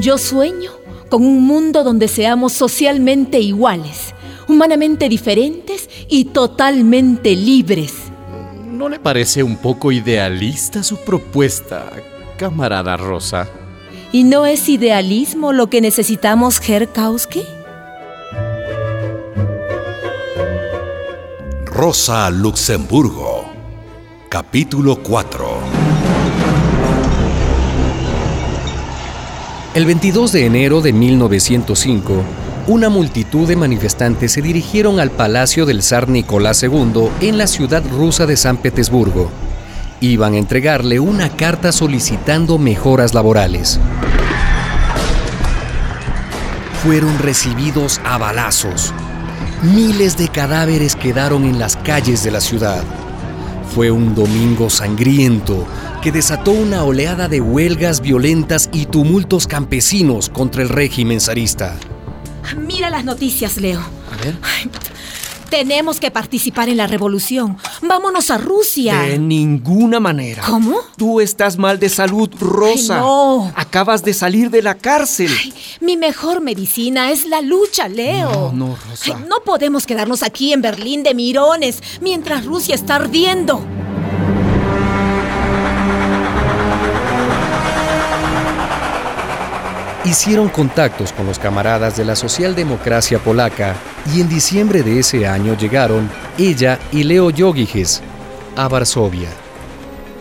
Yo 0.00 0.16
sueño 0.16 0.70
con 1.08 1.24
un 1.24 1.44
mundo 1.44 1.82
donde 1.82 2.06
seamos 2.06 2.52
socialmente 2.52 3.40
iguales, 3.40 4.14
humanamente 4.46 5.08
diferentes 5.08 5.90
y 6.08 6.26
totalmente 6.26 7.34
libres. 7.34 7.94
¿No 8.64 8.88
le 8.88 9.00
parece 9.00 9.42
un 9.42 9.56
poco 9.56 9.90
idealista 9.90 10.84
su 10.84 10.98
propuesta, 10.98 11.90
camarada 12.36 12.96
Rosa? 12.96 13.48
¿Y 14.12 14.22
no 14.22 14.46
es 14.46 14.68
idealismo 14.68 15.52
lo 15.52 15.68
que 15.68 15.80
necesitamos, 15.80 16.60
Herkowski? 16.60 17.42
Rosa 21.64 22.30
Luxemburgo, 22.30 23.46
capítulo 24.28 25.02
4. 25.02 25.47
El 29.78 29.86
22 29.86 30.32
de 30.32 30.44
enero 30.44 30.80
de 30.80 30.92
1905, 30.92 32.24
una 32.66 32.88
multitud 32.88 33.46
de 33.46 33.54
manifestantes 33.54 34.32
se 34.32 34.42
dirigieron 34.42 34.98
al 34.98 35.12
palacio 35.12 35.66
del 35.66 35.84
zar 35.84 36.08
Nicolás 36.08 36.64
II 36.64 37.10
en 37.20 37.38
la 37.38 37.46
ciudad 37.46 37.84
rusa 37.88 38.26
de 38.26 38.36
San 38.36 38.56
Petersburgo. 38.56 39.30
Iban 40.00 40.34
a 40.34 40.38
entregarle 40.38 40.98
una 40.98 41.28
carta 41.28 41.70
solicitando 41.70 42.58
mejoras 42.58 43.14
laborales. 43.14 43.78
Fueron 46.82 47.16
recibidos 47.20 48.00
a 48.04 48.18
balazos. 48.18 48.92
Miles 49.62 50.18
de 50.18 50.26
cadáveres 50.26 50.96
quedaron 50.96 51.44
en 51.44 51.60
las 51.60 51.76
calles 51.76 52.24
de 52.24 52.32
la 52.32 52.40
ciudad. 52.40 52.82
Fue 53.72 53.92
un 53.92 54.16
domingo 54.16 54.70
sangriento 54.70 55.68
que 56.00 56.12
desató 56.12 56.52
una 56.52 56.84
oleada 56.84 57.28
de 57.28 57.40
huelgas 57.40 58.00
violentas 58.00 58.70
y 58.72 58.86
tumultos 58.86 59.46
campesinos 59.46 60.28
contra 60.28 60.62
el 60.62 60.68
régimen 60.68 61.20
zarista. 61.20 61.76
Mira 62.56 62.90
las 62.90 63.04
noticias, 63.04 63.56
Leo. 63.56 63.80
A 63.80 64.24
ver. 64.24 64.36
Tenemos 65.50 65.98
que 65.98 66.10
participar 66.10 66.68
en 66.68 66.76
la 66.76 66.86
revolución. 66.86 67.56
Vámonos 67.80 68.30
a 68.30 68.36
Rusia. 68.36 69.00
De 69.00 69.18
ninguna 69.18 69.98
manera. 69.98 70.42
¿Cómo? 70.44 70.76
Tú 70.96 71.20
estás 71.20 71.56
mal 71.56 71.78
de 71.78 71.88
salud, 71.88 72.28
Rosa. 72.38 72.96
Ay, 72.96 73.00
no. 73.00 73.52
Acabas 73.56 74.04
de 74.04 74.12
salir 74.12 74.50
de 74.50 74.60
la 74.60 74.74
cárcel. 74.74 75.30
Ay, 75.42 75.54
mi 75.80 75.96
mejor 75.96 76.42
medicina 76.42 77.10
es 77.10 77.26
la 77.26 77.40
lucha, 77.40 77.88
Leo. 77.88 78.30
No, 78.30 78.52
no, 78.52 78.76
Rosa. 78.90 79.16
Ay, 79.16 79.24
no 79.26 79.36
podemos 79.42 79.86
quedarnos 79.86 80.22
aquí 80.22 80.52
en 80.52 80.60
Berlín 80.60 81.02
de 81.02 81.14
mirones 81.14 81.82
mientras 82.02 82.44
Rusia 82.44 82.74
está 82.74 82.96
ardiendo. 82.96 83.64
Hicieron 90.08 90.48
contactos 90.48 91.12
con 91.12 91.26
los 91.26 91.38
camaradas 91.38 91.98
de 91.98 92.04
la 92.06 92.16
socialdemocracia 92.16 93.18
polaca 93.18 93.76
y 94.10 94.22
en 94.22 94.28
diciembre 94.30 94.82
de 94.82 95.00
ese 95.00 95.26
año 95.26 95.54
llegaron 95.54 96.08
ella 96.38 96.78
y 96.90 97.02
Leo 97.02 97.30
Jogijes 97.36 98.00
a 98.56 98.68
Varsovia. 98.68 99.28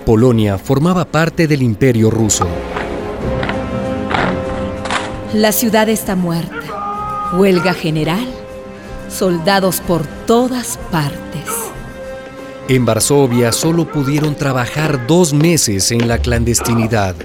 Polonia 0.05 0.57
formaba 0.57 1.05
parte 1.05 1.47
del 1.47 1.61
imperio 1.61 2.09
ruso. 2.09 2.49
La 5.33 5.53
ciudad 5.53 5.87
está 5.87 6.17
muerta. 6.17 7.31
Huelga 7.37 7.73
general. 7.73 8.27
Soldados 9.07 9.79
por 9.79 10.05
todas 10.25 10.77
partes. 10.91 11.49
En 12.67 12.85
Varsovia 12.85 13.53
solo 13.53 13.89
pudieron 13.89 14.35
trabajar 14.35 15.07
dos 15.07 15.31
meses 15.31 15.93
en 15.93 16.09
la 16.09 16.17
clandestinidad. 16.17 17.15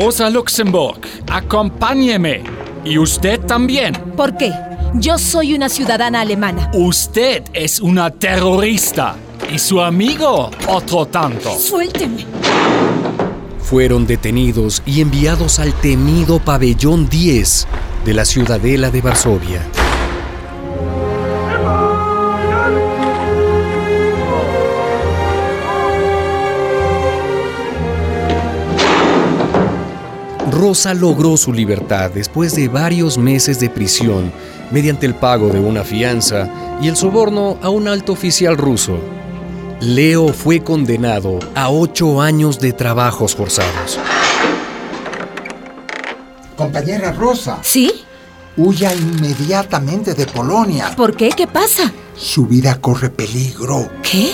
Rosa 0.00 0.28
Luxemburg, 0.28 1.00
acompáñeme. 1.30 2.42
Y 2.84 2.98
usted 2.98 3.38
también. 3.40 3.94
¿Por 4.16 4.36
qué? 4.36 4.52
Yo 4.94 5.18
soy 5.18 5.54
una 5.54 5.68
ciudadana 5.68 6.22
alemana. 6.22 6.68
Usted 6.74 7.44
es 7.52 7.78
una 7.80 8.10
terrorista. 8.10 9.14
Y 9.52 9.58
su 9.58 9.80
amigo, 9.80 10.50
otro 10.66 11.06
tanto. 11.06 11.56
Suélteme. 11.56 12.26
Fueron 13.60 14.04
detenidos 14.04 14.82
y 14.84 15.00
enviados 15.00 15.60
al 15.60 15.72
temido 15.74 16.40
pabellón 16.40 17.08
10 17.08 17.66
de 18.04 18.14
la 18.14 18.24
ciudadela 18.24 18.90
de 18.90 19.00
Varsovia. 19.00 19.62
Rosa 30.54 30.94
logró 30.94 31.36
su 31.36 31.52
libertad 31.52 32.12
después 32.12 32.54
de 32.54 32.68
varios 32.68 33.18
meses 33.18 33.58
de 33.58 33.68
prisión 33.68 34.32
mediante 34.70 35.04
el 35.04 35.14
pago 35.16 35.48
de 35.48 35.58
una 35.58 35.82
fianza 35.82 36.48
y 36.80 36.86
el 36.86 36.96
soborno 36.96 37.58
a 37.60 37.70
un 37.70 37.88
alto 37.88 38.12
oficial 38.12 38.56
ruso. 38.56 39.00
Leo 39.80 40.32
fue 40.32 40.60
condenado 40.62 41.40
a 41.56 41.70
ocho 41.70 42.20
años 42.20 42.60
de 42.60 42.72
trabajos 42.72 43.34
forzados. 43.34 43.98
Compañera 46.56 47.10
Rosa, 47.10 47.58
¿Sí? 47.62 47.92
huya 48.56 48.94
inmediatamente 48.94 50.14
de 50.14 50.26
Polonia. 50.26 50.94
¿Por 50.96 51.16
qué? 51.16 51.30
¿Qué 51.30 51.48
pasa? 51.48 51.92
Su 52.14 52.46
vida 52.46 52.80
corre 52.80 53.10
peligro. 53.10 53.90
¿Qué? 54.04 54.30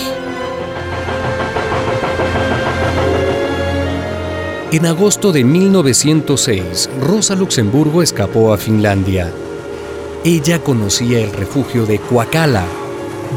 En 4.71 4.85
agosto 4.85 5.33
de 5.33 5.43
1906, 5.43 6.89
Rosa 7.01 7.35
Luxemburgo 7.35 8.01
escapó 8.01 8.53
a 8.53 8.57
Finlandia. 8.57 9.29
Ella 10.23 10.63
conocía 10.63 11.19
el 11.19 11.33
refugio 11.33 11.85
de 11.85 11.99
Coacala, 11.99 12.65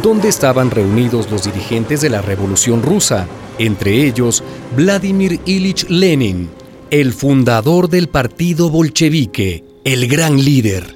donde 0.01 0.29
estaban 0.29 0.71
reunidos 0.71 1.29
los 1.33 1.43
dirigentes 1.43 2.01
de 2.03 2.11
la 2.11 2.23
Revolución 2.23 2.85
Rusa, 2.85 3.27
entre 3.59 4.07
ellos 4.07 4.45
Vladimir 4.77 5.41
Ilich 5.45 5.91
Lenin, 5.91 6.51
el 6.91 7.13
fundador 7.13 7.89
del 7.89 8.07
partido 8.07 8.71
bolchevique, 8.71 9.65
el 9.83 10.07
gran 10.07 10.37
líder. 10.37 10.95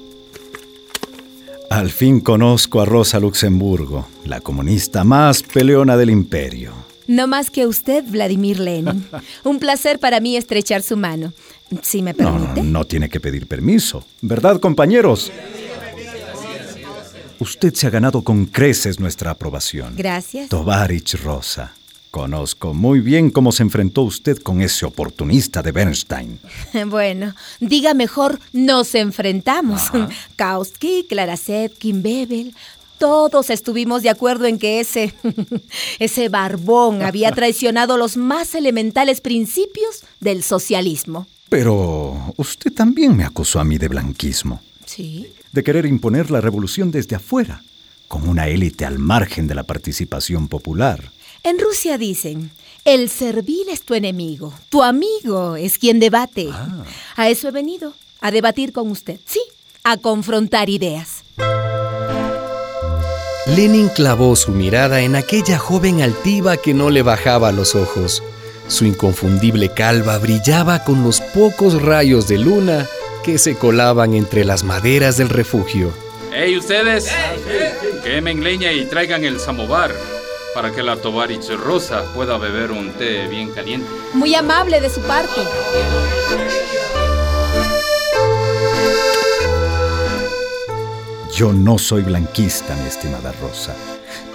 Al 1.69 1.89
fin 1.89 2.21
conozco 2.21 2.79
a 2.79 2.85
Rosa 2.85 3.19
Luxemburgo, 3.19 4.07
la 4.23 4.39
comunista 4.39 5.03
más 5.03 5.43
peleona 5.43 5.97
del 5.97 6.11
imperio. 6.11 6.88
No 7.09 7.25
más 7.25 7.49
que 7.49 7.65
usted, 7.65 8.03
Vladimir 8.07 8.59
Lenin. 8.59 9.03
Un 9.43 9.57
placer 9.57 9.97
para 9.97 10.19
mí 10.19 10.37
estrechar 10.37 10.83
su 10.83 10.95
mano. 10.95 11.33
Si 11.81 12.03
me 12.03 12.13
permite. 12.13 12.61
no, 12.61 12.79
no 12.81 12.85
tiene 12.85 13.09
que 13.09 13.19
pedir 13.19 13.47
permiso. 13.47 14.05
¿Verdad, 14.21 14.59
compañeros? 14.59 15.31
Usted 17.39 17.73
se 17.73 17.87
ha 17.87 17.89
ganado 17.89 18.21
con 18.21 18.45
creces 18.45 18.99
nuestra 18.99 19.31
aprobación. 19.31 19.95
Gracias. 19.97 20.49
Tovarich 20.49 21.15
Rosa. 21.23 21.73
Conozco 22.11 22.75
muy 22.75 22.99
bien 22.99 23.31
cómo 23.31 23.51
se 23.51 23.63
enfrentó 23.63 24.03
usted 24.03 24.37
con 24.37 24.61
ese 24.61 24.85
oportunista 24.85 25.63
de 25.63 25.71
Bernstein. 25.71 26.39
Bueno, 26.87 27.33
diga 27.59 27.95
mejor, 27.95 28.39
nos 28.53 28.93
enfrentamos. 28.93 29.83
Kautsky, 30.35 31.07
Klarasetkin, 31.09 32.03
Bebel, 32.03 32.53
todos 32.99 33.49
estuvimos 33.49 34.03
de 34.03 34.09
acuerdo 34.09 34.45
en 34.45 34.59
que 34.59 34.79
ese, 34.79 35.13
ese 35.99 36.29
barbón 36.29 37.01
había 37.03 37.31
traicionado 37.31 37.97
los 37.97 38.17
más 38.17 38.53
elementales 38.55 39.21
principios 39.21 40.03
del 40.19 40.43
socialismo. 40.43 41.27
Pero 41.49 42.33
usted 42.37 42.71
también 42.71 43.15
me 43.17 43.23
acusó 43.23 43.59
a 43.59 43.63
mí 43.63 43.77
de 43.79 43.87
blanquismo, 43.87 44.61
Sí. 44.85 45.31
de 45.51 45.63
querer 45.63 45.85
imponer 45.87 46.29
la 46.29 46.41
revolución 46.41 46.91
desde 46.91 47.15
afuera, 47.15 47.63
con 48.07 48.27
una 48.27 48.47
élite 48.47 48.85
al 48.85 48.99
margen 48.99 49.47
de 49.47 49.55
la 49.55 49.63
participación 49.63 50.47
popular. 50.47 51.11
En 51.43 51.57
Rusia 51.57 51.97
dicen, 51.97 52.51
el 52.85 53.09
servil 53.09 53.69
es 53.71 53.83
tu 53.83 53.93
enemigo, 53.93 54.53
tu 54.69 54.83
amigo 54.83 55.55
es 55.55 55.77
quien 55.77 55.99
debate. 55.99 56.49
A 57.15 57.29
eso 57.29 57.47
he 57.47 57.51
venido, 57.51 57.93
a 58.19 58.29
debatir 58.31 58.73
con 58.73 58.89
usted, 58.91 59.19
sí, 59.25 59.39
a 59.83 59.97
confrontar 59.97 60.69
ideas. 60.69 61.23
Lenin 63.55 63.89
clavó 63.89 64.35
su 64.35 64.51
mirada 64.51 65.01
en 65.01 65.15
aquella 65.15 65.57
joven 65.57 66.01
altiva 66.01 66.57
que 66.57 66.73
no 66.73 66.91
le 66.91 67.01
bajaba 67.01 67.51
los 67.51 67.73
ojos. 67.73 68.21
Su 68.67 68.85
inconfundible 68.85 69.69
calva 69.69 70.19
brillaba 70.19 70.83
con 70.83 71.03
los 71.03 71.19
pocos 71.19 71.81
rayos 71.81 72.27
de 72.27 72.37
luna 72.37 72.85
que 73.23 73.39
se 73.39 73.55
colaban 73.55 74.13
entre 74.13 74.45
las 74.45 74.63
maderas 74.63 75.17
del 75.17 75.29
refugio. 75.29 75.91
¡Ey, 76.31 76.57
ustedes! 76.57 77.09
Quemen 78.03 78.43
leña 78.43 78.71
y 78.71 78.85
traigan 78.85 79.25
el 79.25 79.39
samovar 79.39 79.95
para 80.53 80.71
que 80.71 80.83
la 80.83 80.95
Tovarich 80.97 81.49
Rosa 81.49 82.03
pueda 82.13 82.37
beber 82.37 82.71
un 82.71 82.91
té 82.93 83.27
bien 83.27 83.49
caliente. 83.51 83.89
Muy 84.13 84.35
amable 84.35 84.79
de 84.79 84.89
su 84.91 85.01
parte. 85.01 85.41
Yo 91.39 91.53
no 91.53 91.77
soy 91.77 92.03
blanquista, 92.03 92.75
mi 92.75 92.89
estimada 92.89 93.31
Rosa, 93.31 93.73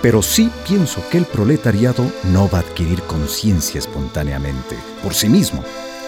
pero 0.00 0.22
sí 0.22 0.48
pienso 0.66 1.06
que 1.10 1.18
el 1.18 1.26
proletariado 1.26 2.10
no 2.32 2.48
va 2.48 2.60
a 2.60 2.60
adquirir 2.62 3.02
conciencia 3.02 3.78
espontáneamente, 3.78 4.74
por 5.02 5.12
sí 5.12 5.28
mismo. 5.28 5.62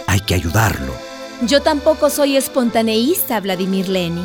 Hay 0.07 0.21
que 0.21 0.33
ayudarlo. 0.33 0.95
Yo 1.47 1.61
tampoco 1.61 2.09
soy 2.09 2.39
espontaneísta, 2.39 3.39
Vladimir 3.41 3.91
Lenin, 3.91 4.25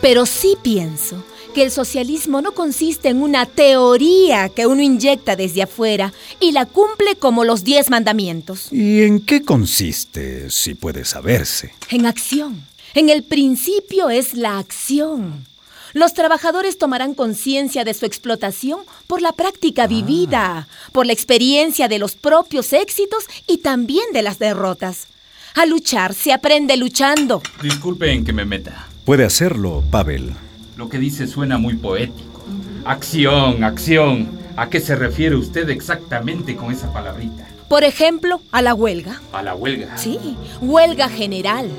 pero 0.00 0.24
sí 0.24 0.56
pienso 0.62 1.24
que 1.56 1.64
el 1.64 1.72
socialismo 1.72 2.40
no 2.40 2.52
consiste 2.52 3.08
en 3.08 3.20
una 3.20 3.44
teoría 3.44 4.48
que 4.48 4.68
uno 4.68 4.80
inyecta 4.80 5.34
desde 5.34 5.62
afuera 5.62 6.12
y 6.38 6.52
la 6.52 6.66
cumple 6.66 7.16
como 7.16 7.42
los 7.42 7.64
diez 7.64 7.90
mandamientos. 7.90 8.68
¿Y 8.70 9.02
en 9.02 9.18
qué 9.26 9.42
consiste, 9.42 10.50
si 10.50 10.74
puede 10.74 11.04
saberse? 11.04 11.74
En 11.90 12.06
acción. 12.06 12.64
En 12.94 13.10
el 13.10 13.24
principio 13.24 14.08
es 14.08 14.34
la 14.34 14.58
acción. 14.58 15.50
Los 15.92 16.14
trabajadores 16.14 16.78
tomarán 16.78 17.14
conciencia 17.14 17.84
de 17.84 17.92
su 17.92 18.06
explotación 18.06 18.80
por 19.06 19.20
la 19.20 19.32
práctica 19.32 19.86
vivida, 19.86 20.66
por 20.92 21.06
la 21.06 21.12
experiencia 21.12 21.88
de 21.88 21.98
los 21.98 22.14
propios 22.14 22.72
éxitos 22.72 23.24
y 23.46 23.58
también 23.58 24.04
de 24.12 24.22
las 24.22 24.38
derrotas. 24.38 25.08
A 25.54 25.66
luchar 25.66 26.14
se 26.14 26.32
aprende 26.32 26.78
luchando. 26.78 27.42
Disculpen 27.62 28.24
que 28.24 28.32
me 28.32 28.46
meta. 28.46 28.88
Puede 29.04 29.24
hacerlo, 29.24 29.84
Pavel. 29.90 30.32
Lo 30.76 30.88
que 30.88 30.98
dice 30.98 31.26
suena 31.26 31.58
muy 31.58 31.74
poético. 31.74 32.42
Acción, 32.84 33.62
acción. 33.62 34.40
¿A 34.56 34.70
qué 34.70 34.80
se 34.80 34.96
refiere 34.96 35.36
usted 35.36 35.68
exactamente 35.68 36.56
con 36.56 36.72
esa 36.72 36.92
palabrita? 36.92 37.46
Por 37.68 37.84
ejemplo, 37.84 38.40
a 38.50 38.62
la 38.62 38.74
huelga. 38.74 39.20
A 39.32 39.42
la 39.42 39.54
huelga. 39.54 39.96
Sí, 39.98 40.18
huelga 40.60 41.08
general. 41.08 41.70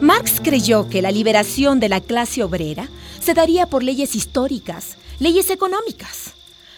Marx 0.00 0.40
creyó 0.42 0.88
que 0.88 1.02
la 1.02 1.10
liberación 1.10 1.80
de 1.80 1.88
la 1.88 2.00
clase 2.00 2.44
obrera 2.44 2.88
se 3.28 3.34
daría 3.34 3.66
por 3.66 3.82
leyes 3.82 4.14
históricas, 4.14 4.96
leyes 5.18 5.50
económicas. 5.50 6.32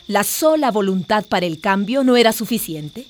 La 0.08 0.24
sola 0.24 0.72
voluntad 0.72 1.24
para 1.24 1.46
el 1.46 1.60
cambio 1.60 2.02
no 2.02 2.16
era 2.16 2.32
suficiente. 2.32 3.06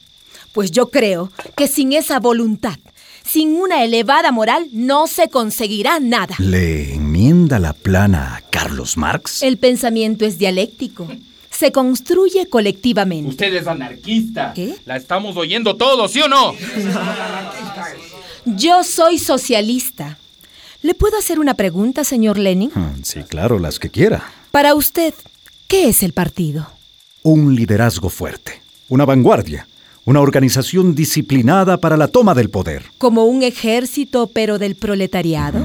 Pues 0.52 0.70
yo 0.70 0.90
creo 0.90 1.32
que 1.56 1.66
sin 1.66 1.94
esa 1.94 2.20
voluntad, 2.20 2.78
sin 3.25 3.54
una 3.54 3.82
elevada 3.82 4.31
moral, 4.31 4.69
no 4.75 5.06
se 5.06 5.31
conseguirá 5.31 6.00
nada. 6.00 6.34
¿Le 6.38 6.92
enmienda 6.92 7.58
la 7.58 7.72
plana 7.72 8.37
a 8.37 8.42
Carlos 8.42 8.98
Marx? 8.98 9.42
El 9.42 9.56
pensamiento 9.56 10.26
es 10.26 10.37
dialéctico. 10.37 11.08
Se 11.48 11.72
construye 11.72 12.46
colectivamente. 12.46 13.31
Usted 13.31 13.54
es 13.54 13.66
anarquista. 13.66 14.52
¿Qué? 14.54 14.75
La 14.84 14.96
estamos 14.96 15.34
oyendo 15.38 15.78
todos, 15.78 16.12
¿sí 16.12 16.20
o 16.20 16.28
no? 16.28 16.54
Yo 18.44 18.84
soy 18.84 19.19
socialista. 19.19 20.19
¿Le 20.82 20.94
puedo 20.94 21.19
hacer 21.19 21.38
una 21.38 21.55
pregunta, 21.55 22.05
señor 22.05 22.38
Lenin? 22.38 22.71
Hmm, 22.75 23.03
Sí, 23.03 23.23
claro, 23.25 23.59
las 23.59 23.79
que 23.79 23.91
quiera. 23.91 24.31
Para 24.50 24.75
usted, 24.75 25.15
¿qué 25.69 25.88
es 25.88 26.03
el 26.03 26.12
partido? 26.12 26.67
Un 27.23 27.55
liderazgo 27.55 28.09
fuerte, 28.09 28.62
una 28.88 29.05
vanguardia, 29.05 29.69
una 30.05 30.21
organización 30.21 30.94
disciplinada 30.94 31.77
para 31.77 31.97
la 31.99 32.09
toma 32.09 32.35
del 32.35 32.49
poder. 32.49 32.85
¿Como 32.99 33.25
un 33.27 33.43
ejército, 33.43 34.29
pero 34.29 34.59
del 34.59 34.75
proletariado? 34.75 35.59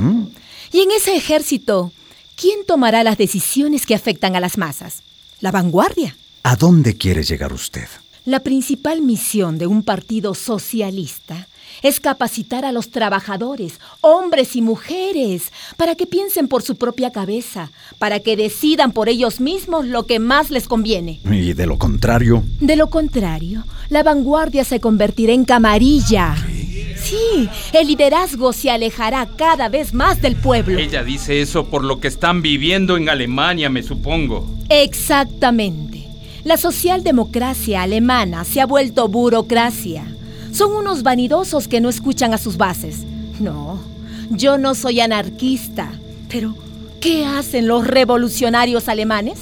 Y 0.74 0.82
en 0.82 0.92
ese 0.92 1.16
ejército, 1.16 1.94
¿quién 2.36 2.66
tomará 2.66 3.04
las 3.04 3.18
decisiones 3.18 3.86
que 3.86 3.96
afectan 3.96 4.36
a 4.36 4.42
las 4.42 4.58
masas? 4.58 5.02
La 5.40 5.52
vanguardia. 5.52 6.18
¿A 6.44 6.58
dónde 6.58 6.96
quiere 6.96 7.24
llegar 7.24 7.54
usted? 7.54 7.88
La 8.25 8.39
principal 8.39 9.04
misión 9.04 9.60
de 9.60 9.68
un 9.68 9.83
partido 9.83 10.33
socialista 10.33 11.48
es 11.83 12.00
capacitar 12.00 12.66
a 12.66 12.72
los 12.72 12.89
trabajadores, 12.89 13.80
hombres 14.01 14.56
y 14.56 14.63
mujeres, 14.63 15.51
para 15.77 15.94
que 15.94 16.07
piensen 16.07 16.48
por 16.48 16.63
su 16.63 16.75
propia 16.75 17.12
cabeza, 17.12 17.72
para 18.00 18.19
que 18.22 18.36
decidan 18.36 18.94
por 18.94 19.10
ellos 19.10 19.39
mismos 19.39 19.86
lo 19.86 20.07
que 20.07 20.18
más 20.18 20.50
les 20.50 20.68
conviene. 20.68 21.19
Y 21.24 21.54
de 21.54 21.68
lo 21.68 21.77
contrario, 21.77 22.44
De 22.60 22.75
lo 22.75 22.89
contrario, 22.89 23.63
la 23.89 24.01
vanguardia 24.01 24.63
se 24.63 24.80
convertirá 24.80 25.31
en 25.33 25.45
camarilla. 25.45 26.36
Sí, 26.98 27.48
el 27.74 27.86
liderazgo 27.86 28.54
se 28.54 28.72
alejará 28.72 29.27
cada 29.38 29.69
vez 29.69 29.94
más 29.94 30.19
del 30.19 30.36
pueblo. 30.36 30.80
Ella 30.80 31.04
dice 31.04 31.42
eso 31.42 31.66
por 31.66 31.83
lo 31.83 32.00
que 32.00 32.07
están 32.07 32.42
viviendo 32.42 32.98
en 32.98 33.07
Alemania, 33.07 33.69
me 33.69 33.83
supongo. 33.83 34.50
Exactamente. 34.69 35.95
La 36.46 36.58
socialdemocracia 36.58 37.82
alemana 37.82 38.44
se 38.44 38.62
ha 38.62 38.68
vuelto 38.68 39.08
burocracia. 39.08 40.06
Son 40.52 40.76
unos 40.76 41.02
vanidosos 41.02 41.68
que 41.68 41.82
no 41.82 41.90
escuchan 41.90 42.36
a 42.36 42.38
sus 42.38 42.56
bases. 42.56 43.00
No, 43.40 43.80
yo 44.30 44.60
no 44.60 44.76
soy 44.76 45.00
anarquista. 45.00 45.92
Pero, 46.30 46.54
¿qué 47.02 47.26
hacen 47.26 47.68
los 47.68 47.88
revolucionarios 47.88 48.90
alemanes? 48.90 49.40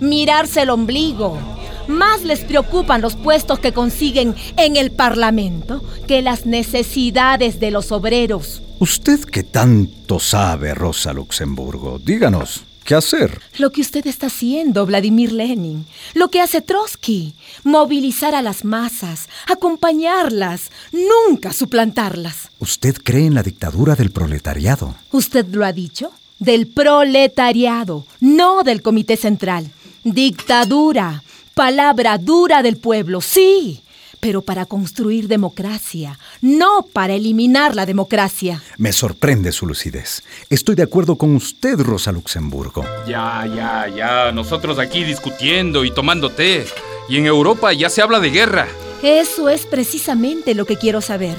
Mirarse 0.00 0.62
el 0.62 0.70
ombligo. 0.70 1.38
Más 1.86 2.24
les 2.24 2.40
preocupan 2.40 3.00
los 3.00 3.14
puestos 3.14 3.60
que 3.60 3.72
consiguen 3.72 4.34
en 4.56 4.74
el 4.74 4.90
Parlamento 4.90 5.84
que 6.08 6.20
las 6.20 6.46
necesidades 6.46 7.60
de 7.60 7.70
los 7.70 7.92
obreros. 7.92 8.60
usted 8.80 9.20
que 9.20 9.44
tanto 9.44 10.18
sabe, 10.18 10.74
Rosa 10.74 11.12
Luxemburgo, 11.12 12.00
díganos, 12.00 12.64
¿qué 12.90 12.96
hacer? 12.96 13.40
Lo 13.58 13.70
que 13.70 13.82
usted 13.82 14.04
está 14.08 14.26
haciendo, 14.26 14.84
Vladimir 14.84 15.30
Lenin, 15.30 15.86
lo 16.14 16.28
que 16.28 16.40
hace 16.40 16.60
Trotsky, 16.60 17.34
movilizar 17.62 18.34
a 18.34 18.42
las 18.42 18.64
masas, 18.64 19.28
acompañarlas, 19.46 20.72
nunca 20.90 21.52
suplantarlas. 21.52 22.50
¿Usted 22.58 22.96
cree 22.96 23.26
en 23.26 23.36
la 23.36 23.44
dictadura 23.44 23.94
del 23.94 24.10
proletariado? 24.10 24.96
¿Usted 25.12 25.46
lo 25.54 25.64
ha 25.64 25.72
dicho? 25.72 26.10
Del 26.40 26.66
proletariado, 26.66 28.06
no 28.18 28.64
del 28.64 28.82
Comité 28.82 29.16
Central. 29.16 29.70
Dictadura, 30.02 31.22
palabra 31.54 32.18
dura 32.18 32.60
del 32.64 32.76
pueblo, 32.76 33.20
sí, 33.20 33.82
pero 34.20 34.42
para 34.42 34.66
construir 34.66 35.26
democracia, 35.26 36.18
no 36.40 36.86
para 36.92 37.14
eliminar 37.14 37.74
la 37.74 37.86
democracia. 37.86 38.62
Me 38.76 38.92
sorprende 38.92 39.50
su 39.52 39.66
lucidez. 39.66 40.22
Estoy 40.50 40.74
de 40.74 40.82
acuerdo 40.82 41.16
con 41.16 41.34
usted, 41.34 41.80
Rosa 41.80 42.12
Luxemburgo. 42.12 42.84
Ya, 43.06 43.46
ya, 43.46 43.88
ya. 43.88 44.32
Nosotros 44.32 44.78
aquí 44.78 45.02
discutiendo 45.02 45.84
y 45.84 45.90
tomando 45.90 46.30
té. 46.30 46.66
Y 47.08 47.16
en 47.16 47.26
Europa 47.26 47.72
ya 47.72 47.90
se 47.90 48.02
habla 48.02 48.20
de 48.20 48.30
guerra. 48.30 48.68
Eso 49.02 49.48
es 49.48 49.66
precisamente 49.66 50.54
lo 50.54 50.66
que 50.66 50.76
quiero 50.76 51.00
saber. 51.00 51.36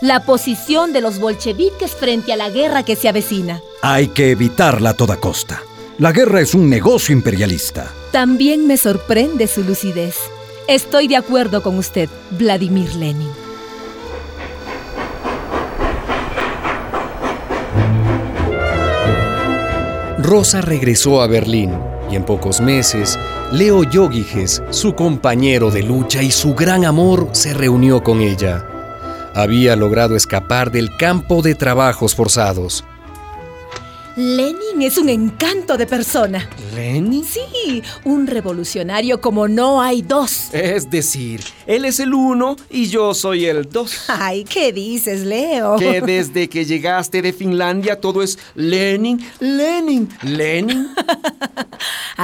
La 0.00 0.24
posición 0.24 0.92
de 0.92 1.00
los 1.00 1.18
bolcheviques 1.18 1.92
frente 1.92 2.32
a 2.32 2.36
la 2.36 2.50
guerra 2.50 2.82
que 2.82 2.96
se 2.96 3.08
avecina. 3.08 3.60
Hay 3.80 4.08
que 4.08 4.32
evitarla 4.32 4.90
a 4.90 4.94
toda 4.94 5.16
costa. 5.16 5.62
La 5.98 6.10
guerra 6.10 6.40
es 6.40 6.54
un 6.54 6.68
negocio 6.68 7.14
imperialista. 7.14 7.92
También 8.10 8.66
me 8.66 8.76
sorprende 8.76 9.46
su 9.46 9.62
lucidez. 9.62 10.16
Estoy 10.66 11.08
de 11.08 11.16
acuerdo 11.16 11.62
con 11.62 11.76
usted, 11.76 12.08
Vladimir 12.30 12.94
Lenin. 12.94 13.28
Rosa 20.18 20.62
regresó 20.62 21.20
a 21.20 21.26
Berlín 21.26 21.70
y 22.10 22.16
en 22.16 22.24
pocos 22.24 22.62
meses, 22.62 23.18
Leo 23.52 23.82
Yogiges, 23.82 24.62
su 24.70 24.94
compañero 24.94 25.70
de 25.70 25.82
lucha 25.82 26.22
y 26.22 26.30
su 26.30 26.54
gran 26.54 26.86
amor, 26.86 27.28
se 27.32 27.52
reunió 27.52 28.02
con 28.02 28.22
ella. 28.22 28.66
Había 29.34 29.76
logrado 29.76 30.16
escapar 30.16 30.70
del 30.70 30.96
campo 30.96 31.42
de 31.42 31.54
trabajos 31.54 32.14
forzados. 32.14 32.84
Lenin 34.16 34.80
es 34.80 34.96
un 34.96 35.08
encanto 35.08 35.76
de 35.76 35.86
persona. 35.86 36.48
¿Lenin? 36.74 37.24
Sí, 37.24 37.82
un 38.04 38.28
revolucionario 38.28 39.20
como 39.20 39.48
no 39.48 39.82
hay 39.82 40.02
dos. 40.02 40.50
Es 40.52 40.88
decir, 40.88 41.40
él 41.66 41.84
es 41.84 41.98
el 41.98 42.14
uno 42.14 42.54
y 42.70 42.86
yo 42.86 43.12
soy 43.12 43.46
el 43.46 43.68
dos. 43.68 44.04
Ay, 44.06 44.44
¿qué 44.44 44.72
dices, 44.72 45.22
Leo? 45.22 45.76
Que 45.76 46.00
desde 46.00 46.48
que 46.48 46.64
llegaste 46.64 47.22
de 47.22 47.32
Finlandia 47.32 48.00
todo 48.00 48.22
es 48.22 48.38
Lenin, 48.54 49.20
Lenin, 49.40 50.08
Lenin. 50.22 50.88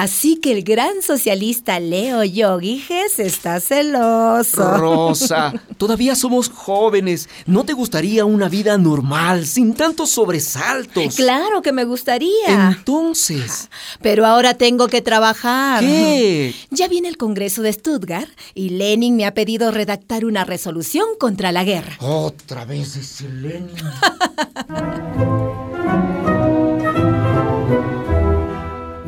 Así 0.00 0.36
que 0.36 0.52
el 0.52 0.62
gran 0.62 1.02
socialista 1.02 1.78
Leo 1.78 2.24
Yogiges 2.24 3.18
está 3.18 3.60
celoso. 3.60 4.78
Rosa, 4.78 5.52
todavía 5.76 6.14
somos 6.14 6.48
jóvenes. 6.48 7.28
¿No 7.44 7.64
te 7.64 7.74
gustaría 7.74 8.24
una 8.24 8.48
vida 8.48 8.78
normal, 8.78 9.44
sin 9.44 9.74
tantos 9.74 10.08
sobresaltos? 10.08 11.16
Claro 11.16 11.60
que 11.60 11.72
me 11.72 11.84
gustaría. 11.84 12.70
Entonces, 12.78 13.68
Pero 14.00 14.24
ahora 14.24 14.54
tengo 14.54 14.88
que 14.88 15.02
trabajar. 15.02 15.80
¿qué? 15.80 16.54
Ya 16.70 16.88
viene 16.88 17.08
el 17.08 17.18
Congreso 17.18 17.60
de 17.60 17.70
Stuttgart 17.70 18.30
y 18.54 18.70
Lenin 18.70 19.16
me 19.16 19.26
ha 19.26 19.34
pedido 19.34 19.70
redactar 19.70 20.24
una 20.24 20.44
resolución 20.44 21.08
contra 21.18 21.52
la 21.52 21.62
guerra. 21.62 21.98
Otra 22.00 22.64
vez 22.64 22.96
ese 22.96 23.28
Lenin. 23.28 23.68